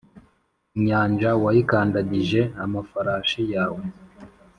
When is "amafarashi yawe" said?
2.65-3.83